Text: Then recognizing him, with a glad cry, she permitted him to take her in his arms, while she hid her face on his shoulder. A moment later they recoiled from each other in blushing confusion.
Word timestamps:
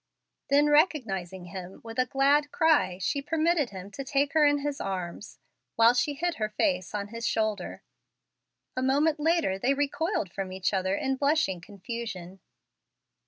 Then 0.49 0.65
recognizing 0.67 1.45
him, 1.45 1.79
with 1.83 1.99
a 1.99 2.07
glad 2.07 2.51
cry, 2.51 2.97
she 2.99 3.21
permitted 3.21 3.69
him 3.69 3.91
to 3.91 4.03
take 4.03 4.33
her 4.33 4.43
in 4.43 4.61
his 4.61 4.81
arms, 4.81 5.37
while 5.75 5.93
she 5.93 6.15
hid 6.15 6.37
her 6.37 6.49
face 6.49 6.95
on 6.95 7.09
his 7.09 7.27
shoulder. 7.27 7.83
A 8.75 8.81
moment 8.81 9.19
later 9.19 9.59
they 9.59 9.75
recoiled 9.75 10.31
from 10.33 10.51
each 10.51 10.73
other 10.73 10.95
in 10.95 11.17
blushing 11.17 11.61
confusion. 11.61 12.39